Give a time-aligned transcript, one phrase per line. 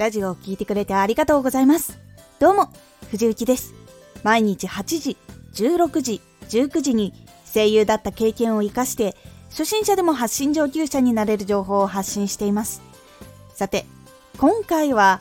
[0.00, 1.98] ラジオを聴いてくれてありがとうございます。
[2.38, 2.72] どうも、
[3.10, 3.74] 藤幸です。
[4.22, 5.18] 毎日8時、
[5.52, 7.12] 16時、19時に
[7.52, 9.14] 声優だった経験を活かして、
[9.50, 12.80] 初心者でも発信上級者になれる情報を発信しています。
[13.52, 13.84] さて、
[14.38, 15.20] 今回は、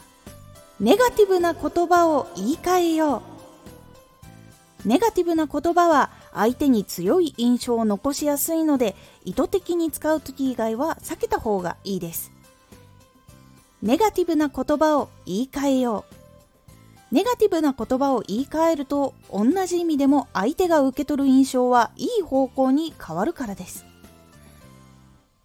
[0.80, 3.22] ネガティブな言葉を言い換えよ
[4.86, 4.88] う。
[4.88, 12.32] ネガティブな言葉は相手に強い印象を残しやすいので意図的に使う時以外は避けた方がいいです
[13.82, 16.16] ネガティブな言葉を言い換えよう。
[17.16, 23.86] ネガティブな言葉を言い換えると同じ意味でも相手が受け取る印象はいい方向に変わるからです。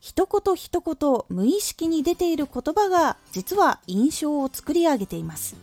[0.01, 5.57] 一言一言無意識に出ている言葉が実は印象を作り上げています。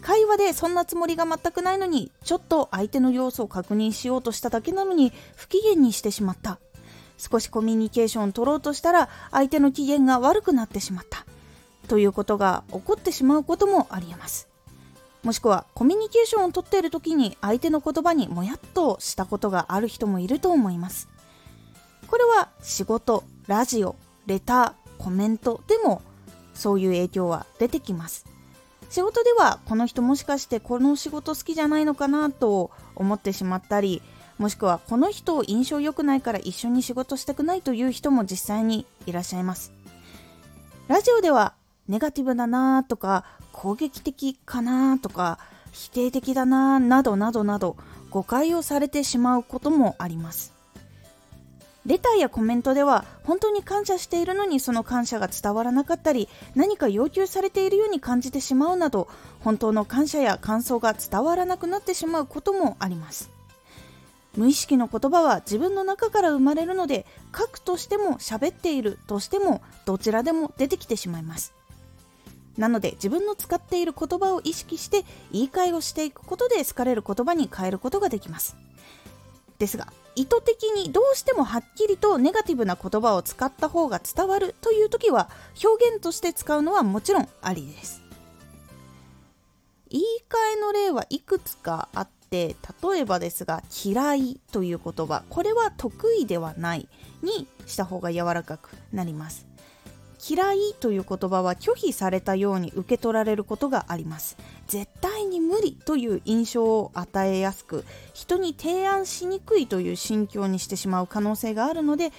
[0.00, 6.58] 会話でそんなつもりが全くないのにちょっと相手の様子を確認しようとしただけなのに不機嫌にしてしまった。
[7.18, 11.24] 少しコミュニケーションを取ろうとしたら相手の機嫌が悪くなってしまった。
[11.88, 14.48] ということが起こってしまうこともありえます。
[15.22, 21.08] もしくはコミュニケーションをとっている時に相手の言葉にもやっとしたことがある人もいると思います。
[22.08, 26.02] これは仕事ラジオレターコメントでも
[26.54, 28.26] そういう影響は出てきます。
[28.90, 34.02] 仕事ではこの人もしかしてこの仕事好きじゃないのかなと思ってしまったり
[34.38, 39.72] もしくはこの人印象良くないから一緒に仕事したくないという人も実際にいらっしゃいます。
[40.88, 41.54] ラジオでは
[41.88, 45.38] ネガティブだなとか攻撃的かなとか
[45.72, 47.76] 否定的だななどなどなど
[48.10, 50.52] 誤解をされてしまうこともあります。
[51.84, 59.08] レターやコメントでは本当に感謝しているのにその感謝が伝わらなかったり何か要求されているように感じてしまうなど
[59.40, 63.30] 本当の感謝や感想が伝わらなくなってしまうこともあります。
[64.36, 67.04] 無意識の言葉は自分の中から生まれるので
[67.36, 71.52] 書くとしても喋っているとしてもどちらでも出てきてしまいます。
[72.56, 78.56] なので自分の使っている言葉を意識して言い換えをしていくことで好かれる言葉に変えることができます。
[79.58, 85.30] ですが意図的にどうしてもはっきりとネガティブな言葉を使った方が伝わるという時は
[85.62, 88.02] 表現として使うのはもちろんありです。
[89.88, 96.88] 言い換えの例はいくつかあって例えばですが嫌いという言葉これは得意ではない
[97.22, 99.51] にした方が柔らかくなります。
[100.24, 104.36] 嫌いという言葉は拒否されたように受け取られることがあります。
[104.68, 107.84] 絶対に無理という印象を与えやすく
[108.14, 112.12] 人に提案しにくいという心境にしてしまう可能性があるので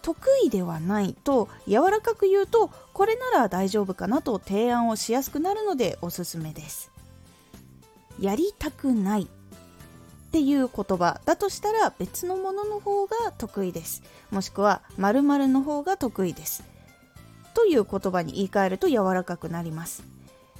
[0.00, 6.90] 得意ではないと柔らかく言うとこれなら大丈夫かなと提案をしやすくなるのでおすすめです。
[8.18, 9.22] やりたくない。
[9.22, 9.26] っ
[10.32, 14.02] ていう言葉だとしたら別のものの方が得意です。
[14.30, 16.71] もしくは〇〇の方が得意です。
[17.54, 20.04] という言葉に言い換えると柔らかくなります。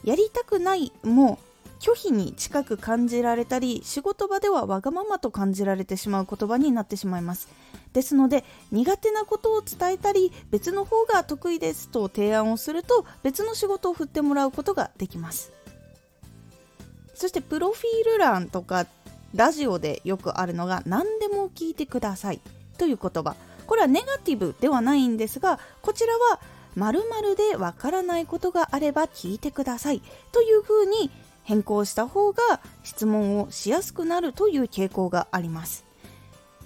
[0.04, 1.38] やりたくないも
[1.82, 7.48] 拒否に近く感じられたり仕事場ではわがままと感じられてしまう言葉になってしまいます。
[7.92, 15.52] ですので苦手なことを伝えたり別の方が得意ですと提案をすると別の仕事を振ってもらうことができます。
[17.14, 18.86] そしてプロフィール欄とか
[19.34, 22.40] ラジオでよくあるのが何でも聞いてください
[22.78, 23.34] という言葉。
[23.66, 26.40] これはネガティブではないんですがこちらは
[26.76, 30.02] 〇〇でわからないことがあれば聞いてください
[30.32, 31.10] というふうに
[31.44, 35.84] 変更した方が質問をしやすくなるという傾向があります。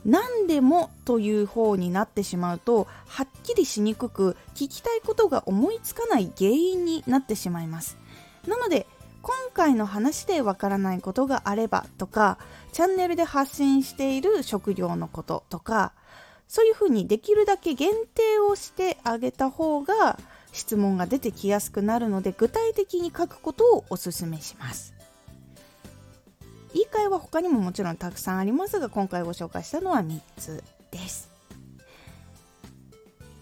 [0.06, 7.98] 何でもという方になってしまうとはっきりしにくく聞きたいことが思いつかない原因になってしまいます
[8.46, 8.86] なので
[9.20, 12.38] 今回の話でわからないことがあればとか
[12.70, 15.92] チャンネルで発信している職業のこととか
[16.48, 20.18] そういうふうにできるだけ限定をしてあげた方が
[20.52, 24.94] 質問が出てきやすくなるので具体的に書くことをおすすめします。
[26.72, 31.30] 言い換えは他にももちろんたくさんありますが今回ご紹介したのは3つです。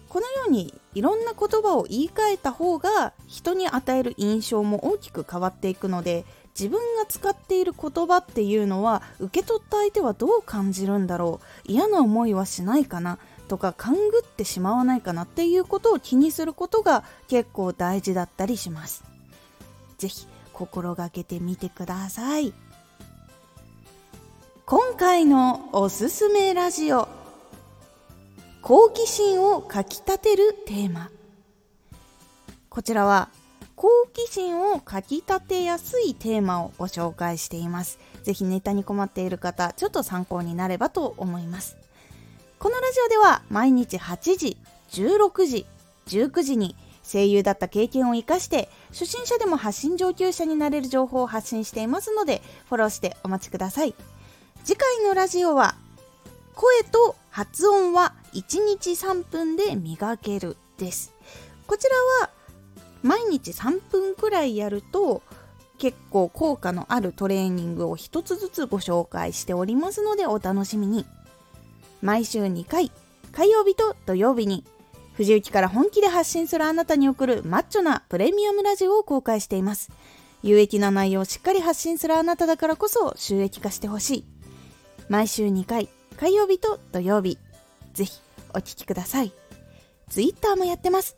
[0.09, 6.23] このようにいろんな言葉を言い換えた方が人に与える印象も大きく変わっていくので
[6.57, 11.71] 自分が使っている言葉っていうのは受け取った相手はどう感じるんだろう？
[11.71, 13.19] 嫌な思いはしないかな？
[13.49, 19.03] とか勘ぐってしまわないかなっていうことを気にすることが結構大事だったりします。
[19.97, 22.53] 是非心がけてみてください。
[24.65, 27.07] 今回のおすすめラジオ
[28.63, 31.11] 好奇心をかきたてるテーマ
[32.67, 33.29] こちらは
[33.75, 37.99] 好奇心をかきたてやすいテーマをご紹介しています。
[38.23, 41.77] ぜひネタに困っている方、ちょっと参考になればと思います。
[42.57, 44.57] このラジオでは毎日8時、
[44.91, 45.65] 16時、
[46.07, 53.93] 19時に声優だった経験を生かして初心者でも発信上級者になれる情報を発信していますのでフォローしてお待ちください
[54.63, 55.75] 次回のラジオは
[56.55, 61.13] 声と発音は1日3分で磨けるです
[61.67, 61.95] こちら
[62.25, 62.29] は
[63.05, 65.21] 毎日3分くらいやると
[65.77, 71.05] 結構効果のあるトレーニングを一つずつご紹介しておりますのでお楽しみに。
[72.01, 72.91] 毎週2回
[73.31, 74.63] 火曜日と土曜日に
[75.13, 79.91] 藤雪から本気で発信するあなたに送るマッチョなプレミアムラジオを公開しています。
[80.41, 84.25] 有益な内容をしっかり発信するあなただからこそ収益化してほしい。
[85.09, 87.37] 毎週2回火曜日と土曜日
[87.93, 88.19] ぜひ
[88.55, 89.31] お聴きください。
[90.09, 91.17] Twitter もやってます。